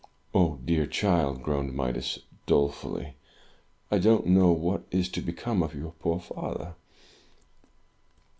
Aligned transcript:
"Ah, 0.33 0.55
dear 0.55 0.87
child," 0.87 1.43
groaned 1.43 1.75
Midas, 1.75 2.17
dolefully, 2.47 3.13
"I 3.91 3.99
don't 3.99 4.25
know 4.25 4.51
what 4.51 4.83
is 4.89 5.09
to 5.09 5.21
become 5.21 5.61
of 5.61 5.75
your 5.75 5.91
poor 5.91 6.19
father!" 6.19 6.73